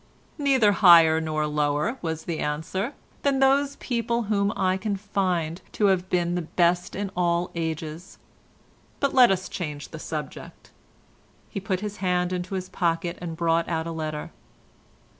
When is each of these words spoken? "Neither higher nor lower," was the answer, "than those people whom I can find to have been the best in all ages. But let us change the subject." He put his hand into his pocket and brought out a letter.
"Neither 0.39 0.71
higher 0.71 1.21
nor 1.21 1.45
lower," 1.45 1.99
was 2.01 2.23
the 2.23 2.39
answer, 2.39 2.93
"than 3.21 3.37
those 3.37 3.75
people 3.75 4.23
whom 4.23 4.51
I 4.57 4.75
can 4.75 4.97
find 4.97 5.61
to 5.73 5.85
have 5.93 6.09
been 6.09 6.33
the 6.33 6.41
best 6.41 6.95
in 6.95 7.11
all 7.15 7.51
ages. 7.53 8.17
But 8.99 9.13
let 9.13 9.29
us 9.29 9.47
change 9.47 9.89
the 9.89 9.99
subject." 9.99 10.71
He 11.51 11.59
put 11.59 11.81
his 11.81 11.97
hand 11.97 12.33
into 12.33 12.55
his 12.55 12.67
pocket 12.67 13.19
and 13.21 13.37
brought 13.37 13.69
out 13.69 13.85
a 13.85 13.91
letter. 13.91 14.31